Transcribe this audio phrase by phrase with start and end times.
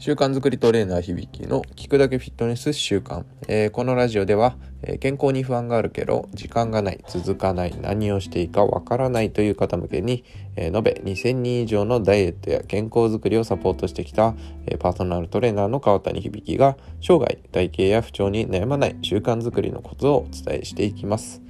[0.00, 10.24] 習慣づくりトレーナー響きの聞くだけフィットネス習慣、えー、このラジオでは、えー、健康に不安があるけど時間がない続かない何をしていいかわからないという方向けに、
[10.56, 14.34] えー、延べ2000人以上のダイエットや健康づくりをサポートしてきた、
[14.66, 21.42] えパーソナルトレーナーの川谷響が生涯体型や不調に悩まない習慣づくりのコツをお伝えしていきます、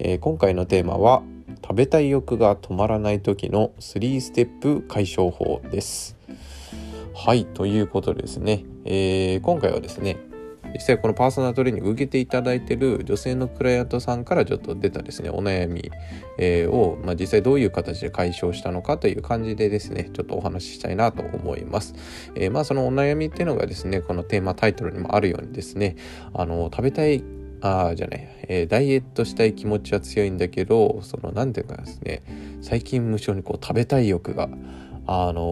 [0.00, 1.22] え今回のテーマは
[1.62, 6.21] 食べたい欲が止まらない時の3ステップ解消法です。
[7.14, 10.16] はいということでですね、えー、今回はですね
[10.72, 15.90] 実際このパーソナルトレーニング受けていただいてる女性のクライアントさんからちょっと出たですねお悩み、
[16.38, 21.94] え、を、まあ、実際どういう形で解消したのかという感じでですねちょっとお話ししたいなと思います、
[22.34, 25.96] えー、まあそのお悩みっていうのがですねこのテーマタイトルにもあるようにですね
[26.32, 27.22] あの食べたい
[27.60, 32.22] あじゃない、えー、ダイエットしたい気持ちは強いんだけどその何ていうかですね
[32.62, 34.48] 最近無性にこう食べたい欲が
[35.06, 35.42] あの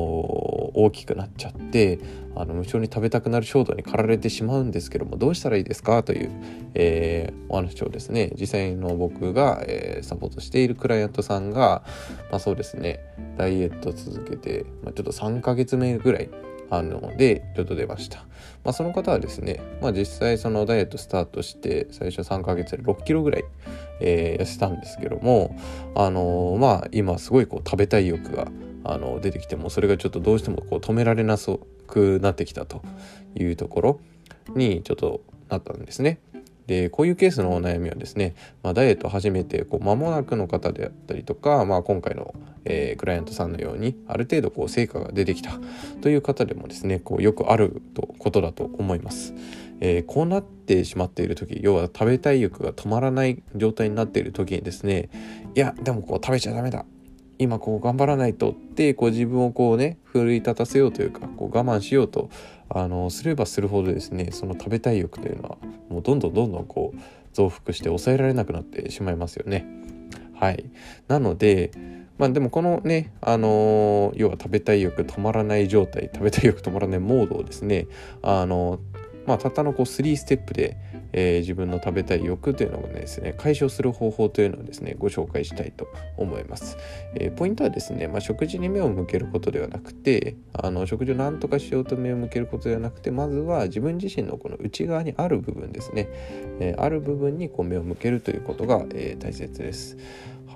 [0.74, 1.98] 大きくなっちゃって
[2.36, 6.02] あの無性に食べたくなる衝動に駆られてしまうんですけどもどうしたらいいですか？
[6.02, 6.30] という、
[6.74, 11.82] えー、お話をですね実際の僕が、えー、サポートしているクライアントさんが、
[12.30, 13.00] まあ、そうですね
[13.36, 16.30] ダイエット続けて、まあ、ちょっと3ヶ月目ぐらい
[16.70, 18.18] あのでちょっと出ました、
[18.64, 23.44] まあ、その方はですね、まあ、実際そのダイエットスタートして最初3ヶ月で6キロぐらい、
[24.00, 25.56] えー、痩せたんですけども
[25.96, 28.46] あのー、まあ今すごいこう食べたい欲が
[28.84, 31.36] あの出てきてもそれがちょっとどうしてもこう止められな
[31.86, 32.82] くなってきたと
[33.34, 34.00] いうところ
[34.54, 36.20] にちょっとなったんですね。
[36.66, 42.32] でこういうケースのお悩みはですね、まあ、ダイエット始めてこう間もなくの方であったりとか、まあ、今回の、
[42.64, 45.58] えー、クライアントさんのようにある程度こう成果が出てきた
[46.00, 49.34] という方でもですねこうよくあるとことだと思います。
[49.80, 55.08] えー、こうなってしまっている時要は食べたい欲が止まらない状態になっている時にですね
[55.56, 56.84] いやでもこう食べちゃダメだ
[57.40, 62.28] 今こう頑張らないとってこう自分をこうね奮い立たせようというかこう我慢しようと
[62.68, 65.56] あのすればするほどですねその食べたい欲というのは
[65.88, 66.98] もうどんどんどんどんこう
[67.32, 69.66] 増幅して抑えられなくなってしまいますよね。
[70.34, 70.70] はい
[71.08, 71.70] なので
[72.18, 77.86] まあでもこのねあの要は食べたい欲止まらない状態食べたい欲止まらないモードをですね
[78.20, 78.80] あの
[79.26, 80.76] まあたったのこう3ステップで
[81.12, 86.76] えー、自分の食べたい欲というのをですね解消する方法というのをですねご紹介したいと思います、
[87.14, 96.08] えー、ポイントはですね、まあ、食事に目を向けることではなくてあの食事を何とかしようと目を向けることではなくてまずは自分自身のこの内側にある部分ですね、
[96.60, 99.96] えー、ある部分にこう目を向けるということが、え大切です。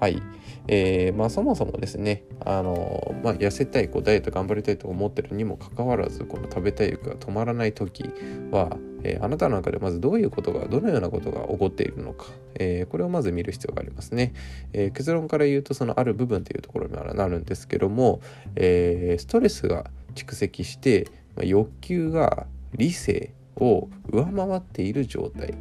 [0.01, 0.23] はい。
[0.67, 8.05] えー、まあそもそもですね、あのまあ、痩せたい、こうダイエット頑張りたいと思ってるにもかかわらず、この食べたい欲が止まらない時
[8.51, 14.33] は、えー、あなたの中でまずどういうことが、どのようなことが起こっているのか、えー、これをまず見る必要がありますね。
[14.73, 18.21] え結論から言うと、そのある部分というところになるんですけども、
[18.57, 25.55] えストレスが蓄積して、まあ、欲求が理性を上回っている状態。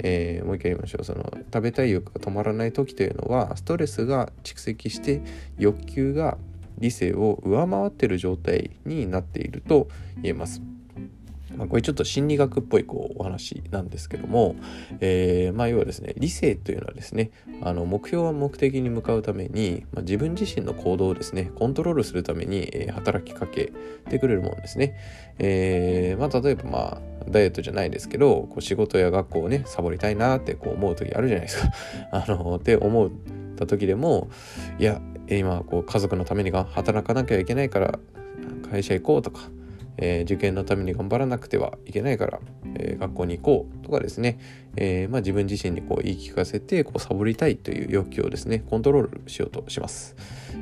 [0.00, 5.22] えー、もう一回言いましょうその食べたい欲が止まらない時というのはストレスが蓄積して
[5.58, 6.38] 欲求が
[6.78, 9.88] 理性を上回っている状態になっていると
[10.22, 10.62] 言えます。
[11.56, 14.56] まあ、これちょっと心理学っぽいこうお話なんですけども、
[15.00, 17.30] えー、まあ要はですね理性というのはですね
[17.62, 23.72] あの目標は目的に向かうために、まあ、自分自身の行動をですねコントロールするために、え、働きかけ
[24.10, 24.96] てくれるものですね。
[25.38, 31.72] えー、まあ例えばまあダイエットじゃないですけどこう仕事や学校をねサボりたいなってこう思う時あるじゃないですか。
[32.12, 33.10] あのって思っ
[33.56, 34.28] た時でも
[34.78, 37.98] いや今こう家族のためにが働かなきゃいけないから
[38.70, 39.50] 会社行こうとか
[39.98, 42.40] えー、受験のために頑張らなくてはいけないから、
[42.74, 44.38] えー、学校に行こうとかですね、
[44.76, 50.16] えー、まあ、自分自身にこう言い聞かせてこうサボりたいという欲求をですねコントロールしようとします、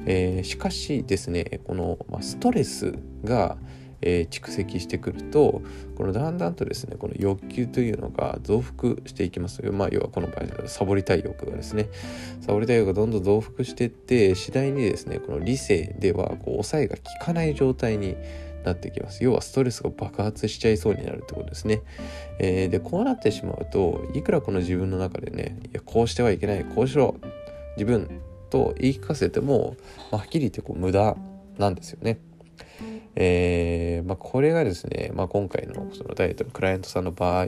[0.06, 2.94] えしかしですねこの、まあ、ストレス
[3.24, 3.56] が、
[4.04, 5.62] え蓄積してくると
[5.96, 11.88] このだんだんとですねこの欲求というのが増幅していきますまあ要はこの場合サボりたい欲がですね
[12.40, 18.16] サボりたい欲がどんどん増幅していって次第にですねこの理性ではこう抑えが効かない状態に
[18.64, 19.22] なってきます。
[19.22, 21.82] 要はストレスが爆発しちゃいそうになるってことですね。
[22.38, 27.16] えー、で、こうなってしまうと、いくらこの自分の中でね、いや、こうしてはいけない、こうしろ、
[27.76, 28.08] 自分
[28.50, 29.76] と言い聞かせても、
[30.10, 31.16] まあ、はっきり言ってこう無駄
[31.58, 32.18] なんですよね。
[33.16, 37.46] えー、まあ、これがですね、まあ、今回のそのダイエットのクライアントさんの場合、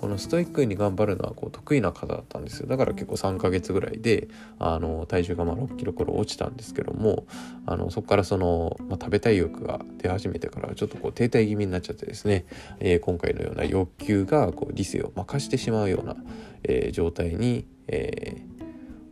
[0.00, 7.26] このストイックに頑張るのはこう得意な方だったんですよだから結構3ヶ月ぐらいであの体重がまあ6キロ頃落ちたんですけども
[7.66, 12.46] あのそこからその、まあ、食べたい欲が出始めてからちょっとこう停滞気味になっちゃってですね、
[12.78, 16.16] えー、今回のような欲求がこう理性を任してしまうような、
[16.62, 18.40] えー、状態に、え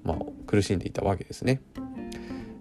[0.05, 1.61] ー、まあ、苦しんでいたわけですね。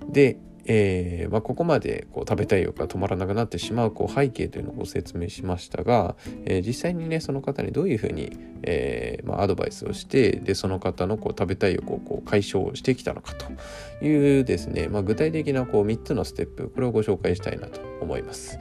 [0.09, 0.37] で
[0.69, 6.15] えーまあ、ここまでこう食べたい欲が止まらなくなってしまうこう背景というのをご説明しましたが、
[6.45, 18.59] えー、実際にねその方にどういうふうに、えーまあ、アドバイスをしてでその方のこう食べたい欲をこう解消してきたのかというですね、まあ、具体的なこう3つのステップこれをご紹介したいなと思います。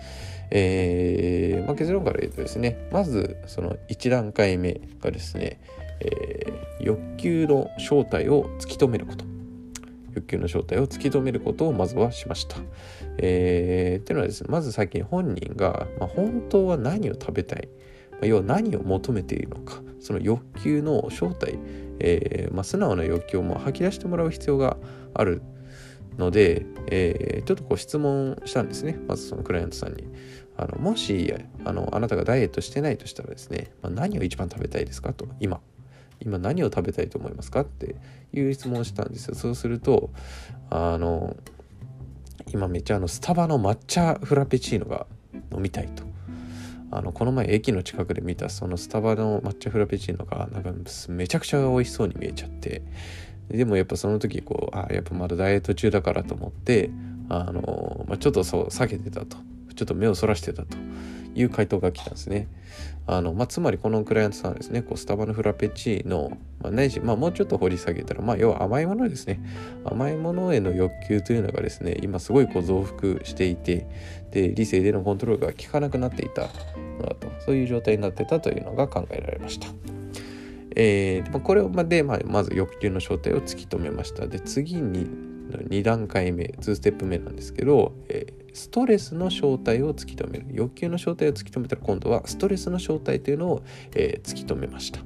[0.50, 5.60] えーまあ、結論から言うとですねまずその1段階目がですね、
[5.98, 9.24] えー、欲求の正体を突き止めること
[10.16, 12.56] 欲求の正体を突き止めることをまずはしました。
[13.18, 17.68] えー、っていうのはですねまず先に本人が、まあ、本当は何を食べたい、
[18.12, 21.58] まあ、要は何を求めているのかその欲求の正体、
[21.98, 24.76] えーまあ、素直な欲求をも吐き出してもらう必要が
[25.14, 25.42] ある
[26.18, 30.04] ので、えー、ちょっとこう質問したんですねまずそのクライアントさんに。
[30.58, 31.34] あのもし
[31.66, 35.60] あのあなたがダイエットしてないとしたらですね、まあ、何を一番食べたいですかと今
[36.20, 37.60] 今何を食べたいと思いますか？
[37.60, 37.96] って
[38.32, 39.34] いう質問をしたんですよ。
[39.34, 40.10] そうすると
[40.70, 41.36] あの
[42.52, 45.06] 今めっちゃあのスタバの抹茶フラペチーノが
[45.52, 46.04] 飲みたいと。
[46.92, 50.72] あのこの前駅の近くで見たそのスタバの抹茶フラペチーノがなんか
[51.08, 52.82] めちゃくちゃ美味しそうに見えちゃって。
[53.48, 56.90] でもやっぱその時こうあやっぱまだダイエット中だからと思って
[57.28, 59.36] あの、まあ、ちょっとそう避けてたと。
[59.74, 60.78] ちょっと目をそらしてたと。
[61.36, 62.48] いう回答が来たんですね。
[63.08, 69.40] あのまあ、つまりこのクライアントさんはですねこうスタバのフラペチーノ、まあ、ないし、まあ、もうちょっと掘り下げたら、まあ、要は甘いものですね
[69.84, 73.86] 甘いものへの欲求というのがですね今すごいこう増幅していて
[74.32, 76.48] で理性でのコントロールが効かなくなっていた
[76.98, 79.68] のだとそういう状態になってたというのが考えられました。
[80.78, 84.26] えー、これをで、まあ、まず欲求の正体を突き止めました。
[84.26, 93.62] で次に2段階目2ステップ目なんですけど、えーストレスの正体を突き止める欲求の正体を突き止めたら今度はストレスの正体というのを、
[93.94, 95.00] えー、突き止めました。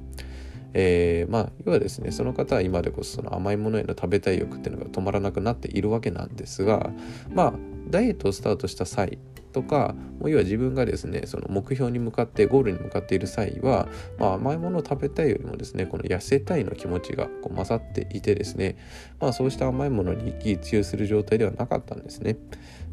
[0.73, 6.91] えー、まあ要はですねその方は今でこそその甘いものへの食べたい欲っていうのが止まらなくなっているわけなんですが
[7.33, 7.53] まあ
[7.89, 9.17] ダイエットをスタートした際
[9.51, 13.87] とかもう要は自分がですねその目標に向かってゴールに向かっている際は、
[14.17, 18.77] まあ、甘いものを食べたいよりもですねこの痩せたいの気持ちがこう勝っていてですね
[19.19, 22.37] まあそうした甘いものに気強する状態ではなかったんですね。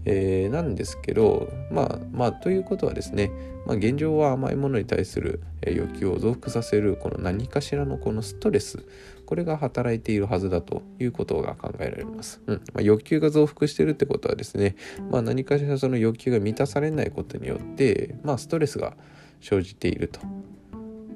[0.04, 3.30] えー、なんですけどまあまあということはですね、
[3.66, 8.86] まあ、現状は甘いものに対する欲求を増幅させるこの何かしらのこのストレス
[9.28, 12.40] これが働いているはずだということが考えられます。
[12.46, 14.74] うんまあ、欲求が増幅してるってことはですね、
[15.10, 18.96] まあ、何かしらその欲求が満たされないことによって、まあ、ストレスが
[19.42, 20.20] 生じていると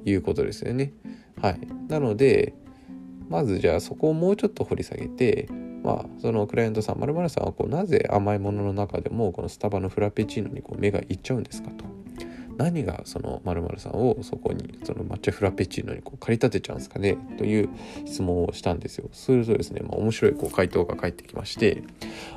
[0.05, 0.93] いうことですよね。
[1.41, 2.53] はい、なので
[3.29, 5.49] まずじゃあそこをもうちょっと掘り下げて
[5.83, 12.02] まあ、そのクライアントさん、まるさんはこうなぜ甘いものの中でもこのスタバのフラペチーノにこう目がいっちゃうんですかと。
[12.57, 17.17] 何がそのまるさんをそこにその抹茶フラペチーノにこう駆り立てちゃうんですかね？
[17.37, 17.69] という
[18.05, 19.09] 質問をしたんですよ。
[19.11, 21.83] するとですね、まあ、面白いこう回答が返ってきまして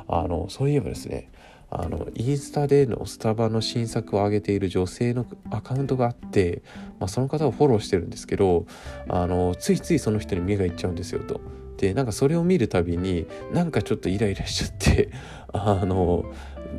[0.09, 1.31] あのそういえばですね
[1.69, 6.63] あのインスタでのスタバの新作を上げている女性のアカウントがあって、
[7.01, 8.67] まあ、その方をフォローしてるんですけど
[9.09, 11.41] あのついついその人に目がいっちゃうんですよと。
[11.77, 15.11] でなんかそれを見るたびになんかちょっとイライラしちゃって
[15.53, 16.25] あの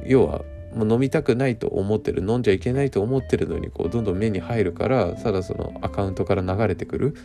[0.06, 0.42] 要は
[0.76, 7.16] もう飲みたくないと思ってる飲んじゃいけないと思ってるのにこうどんどん目に入るからただそのアカウントから流れてくる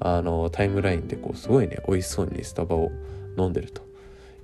[0.00, 2.90] あのタイムラインでこうすごいね美味しそうにスタバを
[3.38, 3.82] 飲んでると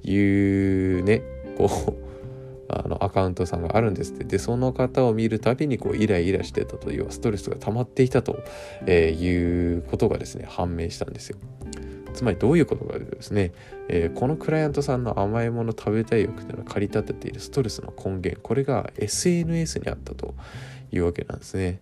[0.08, 1.22] いうね
[1.56, 1.94] こう
[2.70, 8.42] あのアカウントさんがあるんですってでその方を見るたびにこうイライラしてたというストレスが溜まっていたと、
[8.86, 11.38] いうことがですね判明したんですよ。
[12.18, 13.52] つまりどういうことかというとですね、
[13.86, 20.34] えー、このクライアントさんの甘いもの食べたい欲というのを駆り立てているストレスの根源これが SNS にあったと
[20.90, 21.78] いうわけなんですね。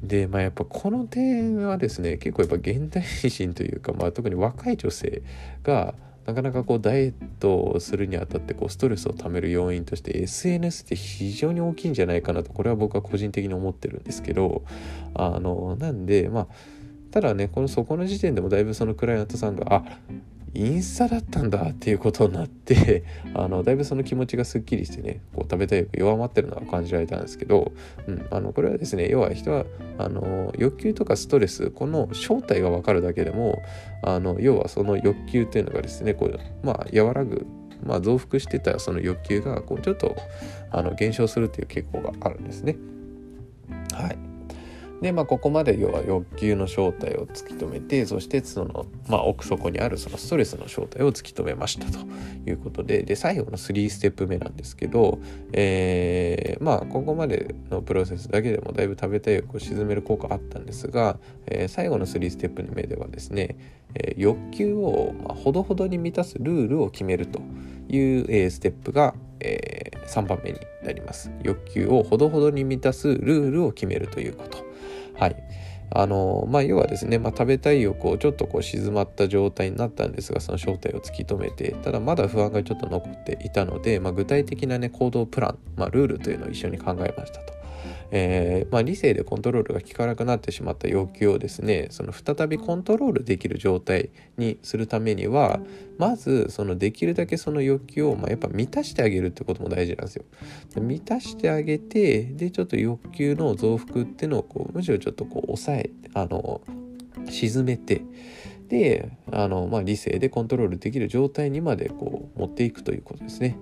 [0.00, 5.22] でまあやっぱこの点はですね結構やっぱ現代人というか、まあ、特に若い女性
[5.64, 5.94] が
[6.24, 14.62] なかなかこうダイエットをするにあたってこうストレスをためる要因として SNS って非常に大きいんじゃないかなとこれは僕は個人的に思ってるんですけど
[15.14, 16.46] あのなんでまあ
[17.12, 19.84] ただねこのそこの時点でもだいぶそのクライアントさんがあ
[20.54, 27.72] インスタだったんだっていうことになって あのだいぶその気持ちがすっきりしてねこう食べたい欲弱まってるのは感じられたんですけど、
[28.06, 29.64] うん、あのこれはですね要は人は
[29.98, 33.62] あの欲求とかストレスこの正体が分かるだけでも
[34.02, 37.46] あの要はその欲求っていうのがですねこうまあ和らぐ
[37.84, 40.14] まあ、増幅してたその欲求がこうちょっと
[40.70, 42.76] あの減少するっていう傾向があるんですね。
[43.92, 44.31] はい。
[45.02, 51.98] でまあここまで要は欲求の正体を突き止めてそしてその、まあ、奥底にあるそのストレスの正体を突き止めましたと。
[52.46, 55.18] いうことでで最後の3ステップ目なんですけど、
[55.52, 63.56] えー、まあここまでのプロセスだけでもだいぶ食べたい欲を沈める効果あったんですが、えー、最後の3ステップ目ではですね、
[63.94, 67.40] えー、欲求を、まあ、ほどほどに満たすルールを決めると
[67.88, 71.30] いう、えー、ステップが、えー、3番目になります。
[71.42, 74.71] 欲求をほどほどに満たすルールを決めるということ。
[75.14, 75.36] はい。
[75.94, 87.51] あのまあ、要はですね、まあ、食べたい欲をちょっとこう静まった状態になったんですがその正体を突き止めてただまだ不安がちょっと残っていたので、まあ、具体的なね行動プラン、まあ、ルールというのを一緒に考えましたと。
[88.10, 95.60] えー、まあ、理性でコントロールが効かなくなってしまった要求をですねその再びコントロールできる状態にするためには
[95.98, 100.24] まずそのできるだけその欲求を、まあ、やっぱ満たしてあげるってことも大事なんですよ。
[100.80, 106.60] 満たしてあげてでちょっと欲求の増幅っていうのをこうむしろちょっとこう抑えあの
[107.30, 108.02] 沈めて
[108.68, 113.58] であの、まあ、理性でコントロールできる状態にまでこう持っていくということですね。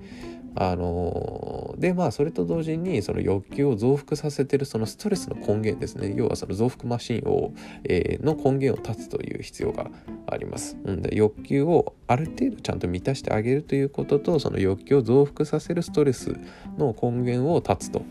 [0.56, 7.52] あのでまあそれと同時にその欲求を増幅させてるそのストレスの根源ですね要はその増幅マシンを、
[7.84, 9.90] えー、の根源を断つという必要が
[10.26, 10.76] あります。
[10.84, 16.34] うん、で欲求をある程度ちゃんと満たしてあげるということとその欲求を増幅させるストレス
[16.76, 18.02] の根源を断つと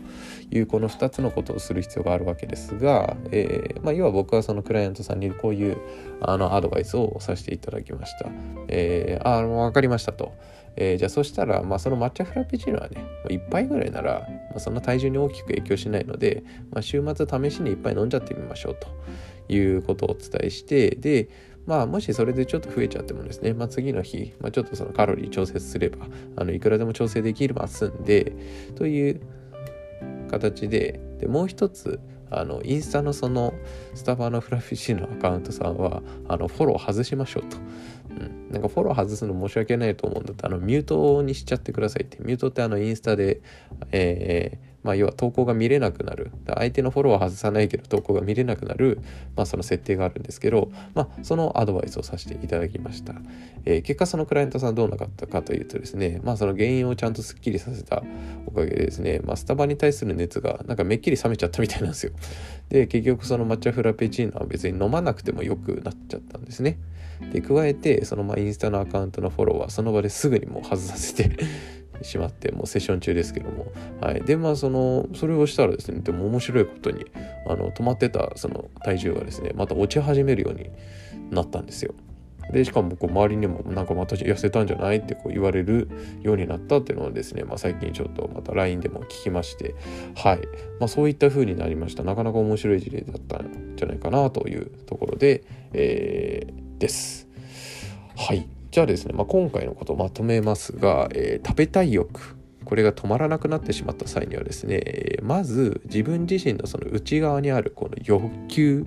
[0.50, 5.76] いうこの2つのことをする必要があるわけですが、えーまあ、要は僕はそのクライアントさんにこういう
[6.22, 8.30] あのアドバイスをさせていただきました。
[8.68, 10.32] えー、あ分かりましたと。
[10.76, 18.88] えー、じゃあそしたら、まあ、その抹茶フラペチーノはね、1杯ぐらいなら、まあ、そんな体重に大きく影響しないので、まあ、週末試しに1杯飲んじゃってみましょうと
[19.52, 21.28] いうことをお伝えしてで
[21.66, 28.32] まあもしそれでちょっと増えちゃってもですね、まあ、次の日、まあ、ちょっとそのカロリー調節すればあのいくらでも調整できますんで
[28.76, 29.20] という
[30.30, 32.00] 形ででもう一つ
[32.30, 33.52] あのインスタのその
[33.94, 37.56] スタバのフラフィッシュのアカウントさんはあのフォロー外しましょうと。
[38.10, 43.40] うん、なんかフォロー外すの申し訳ないと思うんだったらあのミュートにしちゃってくださいってミュートってあのインスタで、
[43.90, 46.30] えー、まあ、要は投稿が見れなくなる。
[46.46, 49.00] 相手のフォローは外さないけど投稿が見れなくなる、
[49.36, 53.14] まあ、その設定があるんですけど、まあ、そのアドバイスをさせていただきました、
[53.64, 58.02] えー、結果そのクライアントさんどうなかったかというとですね、まあ、その原因をちゃんとすっきりさせた
[58.46, 62.12] おかげでですね、まあ、スタバに対する熱がなんかめっきり冷めちゃったみたいなんですよ。
[62.68, 66.78] で結局その抹茶フラペチーノは別に飲まなくてもよくなっちゃったんですね。
[67.32, 71.36] で加えてそのまあインスタのアカウントのフォローはその場ですぐにもう外させて
[72.02, 73.66] しまってもうセッション中ですけども。
[74.00, 74.22] はい。
[74.22, 77.06] でまあそのそれをしたらですねでも面白いことに
[77.46, 80.70] あの止まってたその体重がですねまた落ち始めるように
[81.30, 81.94] なったんですよ。
[82.52, 85.88] でしかもこう周りにもなんかまた痩せたんじゃないってこう言われる
[86.22, 89.74] ようになったっていうのはですね、まあ、最近ちょっとまた LINE でも聞きまして。
[90.16, 90.38] はい、
[90.80, 92.02] まあ、そういった風になりました。
[92.02, 97.28] なかなか面白い事例だったんじゃないかなというところで、えー、です。
[98.16, 98.48] はい。
[98.70, 108.86] じゃあですね、まあ、今回のことをまとめますが、えー、食べたい欲これが止まらなくなってしまった際にはですねまず自分自身のその内側にあるこの欲求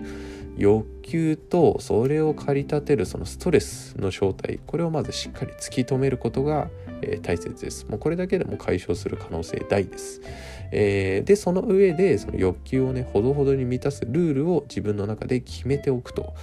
[0.58, 6.70] 欲求とそれを駆り立てるそのストレスの正体これをまずしっかり突き止めることが、
[7.02, 7.88] えー、大切です。
[7.88, 10.22] もうこれだけでも解消する可能性大です、
[10.72, 16.36] えー、でその上でその欲求をねほどほどに満たすルールを自分の中で決めておくと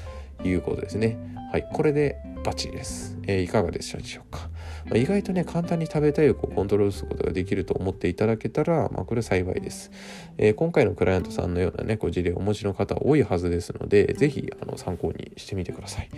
[0.45, 1.17] いうことですね。
[1.53, 4.49] はいこれでバッチリです、えー、いかがでしたでしょうか？
[4.87, 9.91] まあ、意外とね簡単に食べたい欲をコントロールすることができると思っていただけたら、まあ、これ幸いです、
[10.39, 16.09] えー、今回のクライアントさんのようなねご事例をお持ちの方多いはずですので是非あの参考にしてみてください。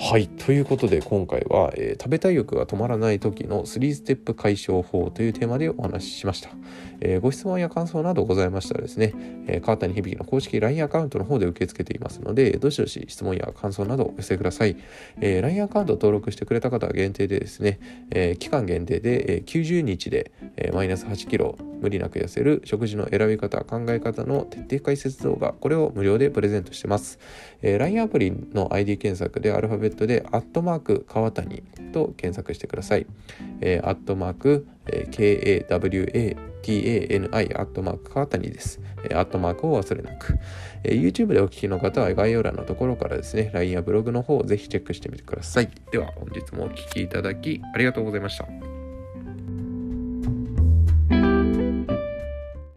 [0.00, 0.28] はい。
[0.28, 6.50] ということで今回は、えー、食べたい欲が止まらない時の3ステップ解消法というテーマでお話ししました、
[7.00, 9.12] え、ご質問や感想などございましたらですね、
[9.46, 14.76] えー、川谷響の公式 LINE アカウントの方で受け付けていますのでどしどし質問や感想などお寄せください、
[15.20, 17.78] えー、アカウント登録してくれた方は限定でですね、
[18.10, 27.18] えー、期間限定で、え、90日で、え、マイナス8キロ無理なく痩せる食事の選び方考え方の徹底解説動画これを無料でプレゼントしてます、
[27.62, 31.62] えー、LINE アプリの ID 検索でアルファベットでアットマーク川谷
[31.92, 33.06] と検索してください、
[33.60, 38.80] えー、アットマーク、KAWA tani アットマーク川谷です。
[39.12, 40.38] アットマークを忘れなく。
[40.84, 45.70] YouTube でお聞きの方は概要欄のところからですね、LINE やブログの方をぜひチェックしてみてください。
[45.90, 48.79] では本日もお聴きいただきありがとうございました。